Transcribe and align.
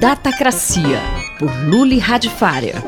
Datacracia, 0.00 0.98
por 1.38 1.50
Luli 1.68 1.98
Radifária. 1.98 2.82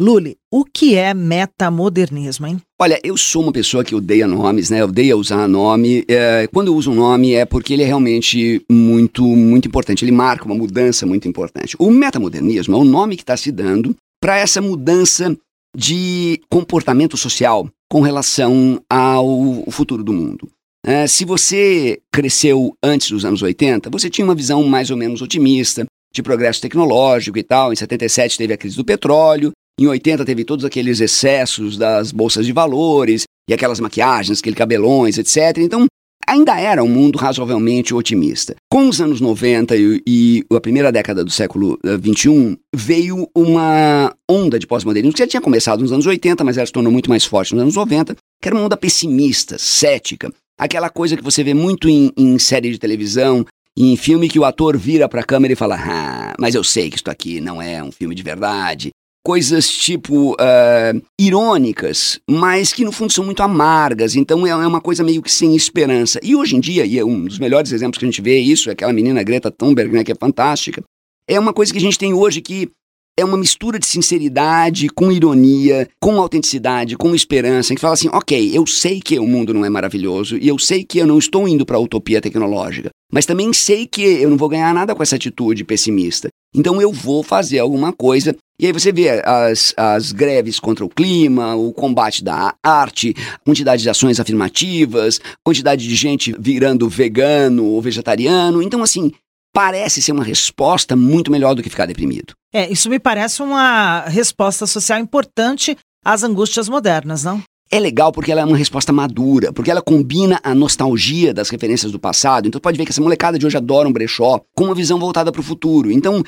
Luli, 0.00 0.38
o 0.50 0.64
que 0.64 0.94
é 0.94 1.12
metamodernismo, 1.12 2.46
hein? 2.46 2.62
Olha, 2.80 2.98
eu 3.04 3.14
sou 3.14 3.42
uma 3.42 3.52
pessoa 3.52 3.84
que 3.84 3.94
odeia 3.94 4.26
nomes, 4.26 4.70
né? 4.70 4.82
Odeia 4.82 5.14
usar 5.18 5.46
nome. 5.46 6.02
É, 6.08 6.48
quando 6.50 6.68
eu 6.68 6.74
uso 6.74 6.92
um 6.92 6.94
nome 6.94 7.34
é 7.34 7.44
porque 7.44 7.74
ele 7.74 7.82
é 7.82 7.86
realmente 7.86 8.64
muito, 8.72 9.22
muito 9.22 9.68
importante. 9.68 10.02
Ele 10.02 10.12
marca 10.12 10.46
uma 10.46 10.54
mudança 10.54 11.04
muito 11.04 11.28
importante. 11.28 11.76
O 11.78 11.90
metamodernismo 11.90 12.74
é 12.74 12.78
o 12.78 12.84
nome 12.84 13.14
que 13.14 13.22
está 13.22 13.36
se 13.36 13.52
dando 13.52 13.94
para 14.22 14.38
essa 14.38 14.62
mudança 14.62 15.36
de 15.76 16.40
comportamento 16.48 17.18
social 17.18 17.68
com 17.90 18.00
relação 18.00 18.80
ao 18.88 19.70
futuro 19.70 20.02
do 20.02 20.14
mundo. 20.14 20.48
É, 20.86 21.06
se 21.06 21.24
você 21.24 22.00
cresceu 22.12 22.74
antes 22.82 23.10
dos 23.10 23.24
anos 23.24 23.42
80, 23.42 23.90
você 23.90 24.08
tinha 24.08 24.24
uma 24.24 24.34
visão 24.34 24.62
mais 24.64 24.90
ou 24.90 24.96
menos 24.96 25.20
otimista 25.20 25.84
de 26.14 26.22
progresso 26.22 26.60
tecnológico 26.60 27.38
e 27.38 27.42
tal. 27.42 27.72
Em 27.72 27.76
77 27.76 28.38
teve 28.38 28.52
a 28.52 28.56
crise 28.56 28.76
do 28.76 28.84
petróleo, 28.84 29.52
em 29.78 29.86
80 29.86 30.24
teve 30.24 30.44
todos 30.44 30.64
aqueles 30.64 31.00
excessos 31.00 31.76
das 31.76 32.10
bolsas 32.10 32.44
de 32.46 32.52
valores 32.52 33.24
e 33.48 33.54
aquelas 33.54 33.78
maquiagens, 33.78 34.40
aqueles 34.40 34.58
cabelões, 34.58 35.18
etc. 35.18 35.58
Então, 35.58 35.86
ainda 36.26 36.60
era 36.60 36.82
um 36.82 36.88
mundo 36.88 37.16
razoavelmente 37.16 37.94
otimista. 37.94 38.56
Com 38.70 38.88
os 38.88 39.00
anos 39.00 39.20
90 39.20 39.76
e, 39.76 40.02
e 40.06 40.44
a 40.52 40.60
primeira 40.60 40.90
década 40.90 41.24
do 41.24 41.30
século 41.30 41.78
XXI, 41.84 42.52
eh, 42.52 42.56
veio 42.74 43.28
uma 43.34 44.12
onda 44.28 44.58
de 44.58 44.66
pós-modernismo 44.66 45.14
que 45.14 45.20
já 45.20 45.28
tinha 45.28 45.40
começado 45.40 45.80
nos 45.80 45.92
anos 45.92 46.06
80, 46.06 46.42
mas 46.44 46.58
ela 46.58 46.66
se 46.66 46.72
tornou 46.72 46.92
muito 46.92 47.08
mais 47.08 47.24
forte 47.24 47.54
nos 47.54 47.62
anos 47.62 47.76
90, 47.76 48.14
que 48.42 48.48
era 48.48 48.56
uma 48.56 48.64
onda 48.64 48.76
pessimista, 48.76 49.56
cética, 49.58 50.30
Aquela 50.58 50.90
coisa 50.90 51.16
que 51.16 51.22
você 51.22 51.44
vê 51.44 51.54
muito 51.54 51.88
em, 51.88 52.12
em 52.16 52.38
série 52.38 52.70
de 52.70 52.78
televisão, 52.78 53.46
em 53.76 53.96
filme 53.96 54.28
que 54.28 54.40
o 54.40 54.44
ator 54.44 54.76
vira 54.76 55.08
para 55.08 55.20
a 55.20 55.24
câmera 55.24 55.52
e 55.52 55.56
fala: 55.56 55.76
Ah, 55.78 56.34
mas 56.38 56.54
eu 56.54 56.64
sei 56.64 56.90
que 56.90 56.96
isso 56.96 57.08
aqui 57.08 57.40
não 57.40 57.62
é 57.62 57.82
um 57.82 57.92
filme 57.92 58.14
de 58.14 58.22
verdade. 58.22 58.90
Coisas 59.24 59.68
tipo 59.68 60.32
uh, 60.32 61.02
irônicas, 61.20 62.18
mas 62.28 62.72
que 62.72 62.84
no 62.84 62.90
fundo 62.90 63.12
são 63.12 63.24
muito 63.24 63.42
amargas, 63.42 64.16
então 64.16 64.46
é, 64.46 64.50
é 64.50 64.66
uma 64.66 64.80
coisa 64.80 65.04
meio 65.04 65.22
que 65.22 65.30
sem 65.30 65.54
esperança. 65.54 66.18
E 66.22 66.34
hoje 66.34 66.56
em 66.56 66.60
dia, 66.60 66.86
e 66.86 66.98
é 66.98 67.04
um 67.04 67.24
dos 67.24 67.38
melhores 67.38 67.70
exemplos 67.70 67.98
que 67.98 68.04
a 68.04 68.08
gente 68.08 68.22
vê 68.22 68.38
isso, 68.38 68.70
é 68.70 68.72
aquela 68.72 68.92
menina 68.92 69.22
Greta 69.22 69.50
Thunberg, 69.50 69.92
né, 69.92 70.02
que 70.02 70.12
é 70.12 70.14
fantástica, 70.14 70.82
é 71.28 71.38
uma 71.38 71.52
coisa 71.52 71.70
que 71.70 71.78
a 71.78 71.82
gente 71.82 71.98
tem 71.98 72.14
hoje 72.14 72.40
que 72.40 72.70
é 73.18 73.24
uma 73.24 73.36
mistura 73.36 73.80
de 73.80 73.86
sinceridade 73.86 74.88
com 74.88 75.10
ironia, 75.10 75.88
com 76.00 76.20
autenticidade, 76.20 76.96
com 76.96 77.14
esperança, 77.14 77.74
que 77.74 77.80
fala 77.80 77.94
assim: 77.94 78.08
ok, 78.12 78.56
eu 78.56 78.64
sei 78.64 79.00
que 79.00 79.18
o 79.18 79.26
mundo 79.26 79.52
não 79.52 79.64
é 79.64 79.68
maravilhoso 79.68 80.38
e 80.38 80.46
eu 80.46 80.56
sei 80.58 80.84
que 80.84 80.98
eu 80.98 81.06
não 81.06 81.18
estou 81.18 81.48
indo 81.48 81.66
para 81.66 81.76
a 81.76 81.80
utopia 81.80 82.20
tecnológica, 82.20 82.90
mas 83.12 83.26
também 83.26 83.52
sei 83.52 83.86
que 83.86 84.02
eu 84.02 84.30
não 84.30 84.36
vou 84.36 84.48
ganhar 84.48 84.72
nada 84.72 84.94
com 84.94 85.02
essa 85.02 85.16
atitude 85.16 85.64
pessimista. 85.64 86.28
Então 86.54 86.80
eu 86.80 86.92
vou 86.92 87.24
fazer 87.24 87.58
alguma 87.58 87.92
coisa. 87.92 88.34
E 88.60 88.66
aí 88.66 88.72
você 88.72 88.90
vê 88.90 89.22
as, 89.24 89.74
as 89.76 90.12
greves 90.12 90.58
contra 90.58 90.84
o 90.84 90.88
clima, 90.88 91.54
o 91.54 91.72
combate 91.72 92.24
da 92.24 92.54
arte, 92.62 93.14
quantidade 93.44 93.82
de 93.82 93.90
ações 93.90 94.18
afirmativas, 94.18 95.20
quantidade 95.44 95.86
de 95.86 95.94
gente 95.94 96.34
virando 96.38 96.88
vegano 96.88 97.64
ou 97.66 97.80
vegetariano. 97.80 98.60
Então, 98.60 98.82
assim, 98.82 99.12
parece 99.54 100.02
ser 100.02 100.12
uma 100.12 100.24
resposta 100.24 100.96
muito 100.96 101.30
melhor 101.30 101.54
do 101.54 101.62
que 101.62 101.70
ficar 101.70 101.86
deprimido. 101.86 102.34
É, 102.52 102.70
isso 102.70 102.88
me 102.88 102.98
parece 102.98 103.42
uma 103.42 104.00
resposta 104.06 104.66
social 104.66 104.98
importante 104.98 105.76
às 106.04 106.22
angústias 106.22 106.68
modernas, 106.68 107.24
não? 107.24 107.42
É 107.70 107.78
legal 107.78 108.10
porque 108.10 108.32
ela 108.32 108.40
é 108.40 108.44
uma 108.44 108.56
resposta 108.56 108.92
madura, 108.92 109.52
porque 109.52 109.70
ela 109.70 109.82
combina 109.82 110.40
a 110.42 110.54
nostalgia 110.54 111.34
das 111.34 111.50
referências 111.50 111.92
do 111.92 111.98
passado. 111.98 112.48
Então 112.48 112.60
pode 112.60 112.78
ver 112.78 112.86
que 112.86 112.92
essa 112.92 113.02
molecada 113.02 113.38
de 113.38 113.44
hoje 113.44 113.58
adora 113.58 113.86
um 113.86 113.92
brechó 113.92 114.40
com 114.56 114.64
uma 114.64 114.74
visão 114.74 114.98
voltada 114.98 115.30
para 115.30 115.40
o 115.40 115.44
futuro. 115.44 115.92
Então 115.92 116.22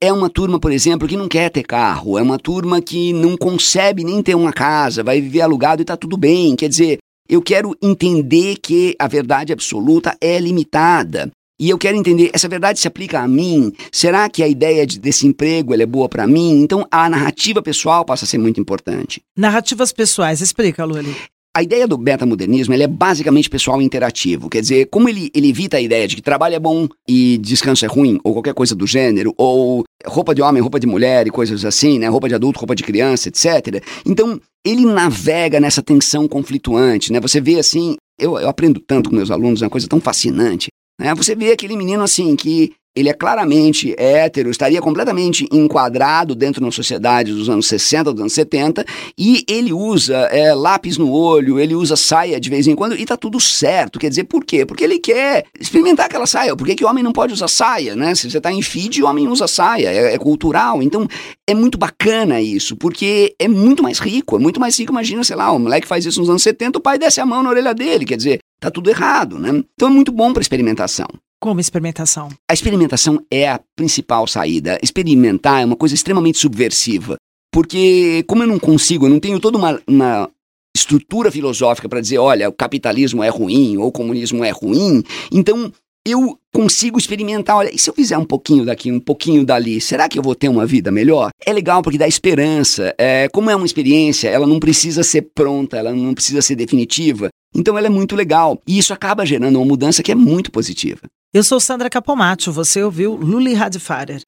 é 0.00 0.10
uma 0.10 0.30
turma, 0.30 0.58
por 0.58 0.72
exemplo, 0.72 1.06
que 1.06 1.16
não 1.16 1.28
quer 1.28 1.50
ter 1.50 1.62
carro, 1.62 2.18
é 2.18 2.22
uma 2.22 2.38
turma 2.38 2.80
que 2.80 3.12
não 3.12 3.36
concebe 3.36 4.04
nem 4.04 4.22
ter 4.22 4.34
uma 4.34 4.52
casa, 4.52 5.02
vai 5.02 5.20
viver 5.20 5.42
alugado 5.42 5.82
e 5.82 5.84
tá 5.84 5.96
tudo 5.96 6.16
bem. 6.16 6.56
Quer 6.56 6.70
dizer, 6.70 6.98
eu 7.28 7.42
quero 7.42 7.76
entender 7.82 8.56
que 8.56 8.94
a 8.98 9.06
verdade 9.06 9.52
absoluta 9.52 10.16
é 10.20 10.38
limitada. 10.38 11.30
E 11.58 11.70
eu 11.70 11.78
quero 11.78 11.96
entender, 11.96 12.30
essa 12.34 12.48
verdade 12.48 12.78
se 12.78 12.86
aplica 12.86 13.20
a 13.20 13.26
mim? 13.28 13.72
Será 13.90 14.28
que 14.28 14.42
a 14.42 14.48
ideia 14.48 14.86
de, 14.86 15.00
desse 15.00 15.26
emprego 15.26 15.74
é 15.74 15.86
boa 15.86 16.06
para 16.06 16.26
mim? 16.26 16.60
Então 16.60 16.86
a 16.90 17.08
narrativa 17.08 17.62
pessoal 17.62 18.04
passa 18.04 18.26
a 18.26 18.28
ser 18.28 18.36
muito 18.36 18.60
importante. 18.60 19.22
Narrativas 19.34 19.90
pessoais, 19.90 20.42
explica, 20.42 20.84
Luli. 20.84 21.16
A 21.56 21.62
ideia 21.62 21.88
do 21.88 21.96
betamodernismo 21.96 22.74
é 22.74 22.86
basicamente 22.86 23.48
pessoal 23.48 23.80
interativo. 23.80 24.50
Quer 24.50 24.60
dizer, 24.60 24.88
como 24.90 25.08
ele, 25.08 25.30
ele 25.34 25.48
evita 25.48 25.78
a 25.78 25.80
ideia 25.80 26.06
de 26.06 26.14
que 26.14 26.20
trabalho 26.20 26.54
é 26.54 26.58
bom 26.58 26.86
e 27.08 27.38
descanso 27.38 27.86
é 27.86 27.88
ruim, 27.88 28.20
ou 28.22 28.34
qualquer 28.34 28.52
coisa 28.52 28.74
do 28.74 28.86
gênero, 28.86 29.32
ou 29.38 29.82
roupa 30.04 30.34
de 30.34 30.42
homem, 30.42 30.60
roupa 30.60 30.78
de 30.78 30.86
mulher 30.86 31.26
e 31.26 31.30
coisas 31.30 31.64
assim, 31.64 31.98
né? 31.98 32.08
Roupa 32.08 32.28
de 32.28 32.34
adulto, 32.34 32.58
roupa 32.58 32.76
de 32.76 32.82
criança, 32.82 33.30
etc. 33.30 33.82
Então, 34.04 34.38
ele 34.62 34.84
navega 34.84 35.58
nessa 35.58 35.82
tensão 35.82 36.28
conflituante, 36.28 37.10
né? 37.10 37.18
Você 37.20 37.40
vê 37.40 37.58
assim, 37.58 37.96
eu, 38.20 38.38
eu 38.38 38.50
aprendo 38.50 38.78
tanto 38.78 39.08
com 39.08 39.16
meus 39.16 39.30
alunos, 39.30 39.62
é 39.62 39.64
uma 39.64 39.70
coisa 39.70 39.88
tão 39.88 39.98
fascinante. 39.98 40.68
Né? 40.98 41.14
Você 41.14 41.34
vê 41.34 41.52
aquele 41.52 41.76
menino 41.76 42.02
assim 42.02 42.34
que 42.36 42.74
ele 42.96 43.10
é 43.10 43.12
claramente 43.12 43.94
hétero, 43.98 44.50
estaria 44.50 44.80
completamente 44.80 45.46
enquadrado 45.52 46.34
dentro 46.34 46.62
de 46.62 46.64
uma 46.64 46.72
sociedade 46.72 47.30
dos 47.30 47.50
anos 47.50 47.66
60, 47.68 48.10
dos 48.10 48.20
anos 48.22 48.32
70, 48.32 48.86
e 49.18 49.44
ele 49.46 49.70
usa 49.70 50.16
é, 50.32 50.54
lápis 50.54 50.96
no 50.96 51.12
olho, 51.12 51.60
ele 51.60 51.74
usa 51.74 51.94
saia 51.94 52.40
de 52.40 52.48
vez 52.48 52.66
em 52.66 52.74
quando, 52.74 52.98
e 52.98 53.04
tá 53.04 53.14
tudo 53.14 53.38
certo. 53.38 53.98
Quer 53.98 54.08
dizer, 54.08 54.24
por 54.24 54.42
quê? 54.42 54.64
Porque 54.64 54.82
ele 54.82 54.98
quer 54.98 55.44
experimentar 55.60 56.06
aquela 56.06 56.26
saia. 56.26 56.56
Por 56.56 56.66
que, 56.66 56.74
que 56.74 56.84
o 56.86 56.88
homem 56.88 57.04
não 57.04 57.12
pode 57.12 57.34
usar 57.34 57.48
saia, 57.48 57.94
né? 57.94 58.14
Se 58.14 58.30
você 58.30 58.40
tá 58.40 58.50
em 58.50 58.62
feed, 58.62 59.02
homem 59.02 59.28
usa 59.28 59.46
saia, 59.46 59.90
é, 59.90 60.14
é 60.14 60.18
cultural. 60.18 60.82
Então, 60.82 61.06
é 61.46 61.54
muito 61.54 61.76
bacana 61.76 62.40
isso, 62.40 62.76
porque 62.76 63.34
é 63.38 63.46
muito 63.46 63.82
mais 63.82 63.98
rico, 63.98 64.36
é 64.36 64.38
muito 64.38 64.58
mais 64.58 64.78
rico. 64.78 64.90
Imagina, 64.90 65.22
sei 65.22 65.36
lá, 65.36 65.52
o 65.52 65.58
moleque 65.58 65.86
faz 65.86 66.06
isso 66.06 66.18
nos 66.18 66.30
anos 66.30 66.42
70, 66.42 66.78
o 66.78 66.82
pai 66.82 66.98
desce 66.98 67.20
a 67.20 67.26
mão 67.26 67.42
na 67.42 67.50
orelha 67.50 67.74
dele, 67.74 68.06
quer 68.06 68.16
dizer, 68.16 68.40
tá 68.60 68.70
tudo 68.70 68.90
errado, 68.90 69.38
né? 69.38 69.62
Então 69.74 69.88
é 69.88 69.90
muito 69.90 70.12
bom 70.12 70.32
para 70.32 70.42
experimentação. 70.42 71.06
Como 71.40 71.60
experimentação? 71.60 72.28
A 72.50 72.54
experimentação 72.54 73.20
é 73.30 73.48
a 73.48 73.60
principal 73.76 74.26
saída. 74.26 74.78
Experimentar 74.82 75.62
é 75.62 75.64
uma 75.64 75.76
coisa 75.76 75.94
extremamente 75.94 76.38
subversiva. 76.38 77.16
Porque, 77.52 78.24
como 78.26 78.42
eu 78.42 78.46
não 78.46 78.58
consigo, 78.58 79.06
eu 79.06 79.10
não 79.10 79.20
tenho 79.20 79.38
toda 79.40 79.56
uma, 79.56 79.80
uma 79.86 80.30
estrutura 80.76 81.30
filosófica 81.30 81.88
para 81.88 82.00
dizer, 82.00 82.18
olha, 82.18 82.48
o 82.48 82.52
capitalismo 82.52 83.22
é 83.22 83.28
ruim 83.28 83.76
ou 83.78 83.88
o 83.88 83.92
comunismo 83.92 84.44
é 84.44 84.50
ruim, 84.50 85.02
então 85.32 85.72
eu 86.06 86.38
consigo 86.54 86.98
experimentar, 86.98 87.56
olha, 87.56 87.74
e 87.74 87.78
se 87.78 87.90
eu 87.90 87.94
fizer 87.94 88.16
um 88.16 88.24
pouquinho 88.24 88.64
daqui, 88.64 88.92
um 88.92 89.00
pouquinho 89.00 89.44
dali, 89.44 89.80
será 89.80 90.08
que 90.08 90.16
eu 90.16 90.22
vou 90.22 90.36
ter 90.36 90.48
uma 90.48 90.64
vida 90.64 90.92
melhor? 90.92 91.30
É 91.44 91.52
legal 91.52 91.82
porque 91.82 91.98
dá 91.98 92.06
esperança. 92.06 92.94
É, 92.96 93.28
como 93.30 93.50
é 93.50 93.56
uma 93.56 93.66
experiência, 93.66 94.28
ela 94.28 94.46
não 94.46 94.60
precisa 94.60 95.02
ser 95.02 95.22
pronta, 95.34 95.76
ela 95.76 95.92
não 95.92 96.14
precisa 96.14 96.40
ser 96.40 96.54
definitiva. 96.54 97.28
Então 97.54 97.76
ela 97.76 97.86
é 97.86 97.90
muito 97.90 98.14
legal. 98.14 98.60
E 98.66 98.78
isso 98.78 98.92
acaba 98.92 99.26
gerando 99.26 99.56
uma 99.56 99.64
mudança 99.64 100.02
que 100.02 100.12
é 100.12 100.14
muito 100.14 100.50
positiva. 100.50 101.02
Eu 101.32 101.42
sou 101.42 101.60
Sandra 101.60 101.90
Capomatto, 101.90 102.52
você 102.52 102.82
ouviu 102.82 103.14
Luli 103.14 103.54
Radfarer. 103.54 104.20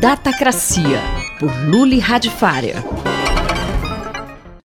Datacracia, 0.00 1.00
por 1.40 1.50
Luli 1.68 1.98
Radfarer. 1.98 2.76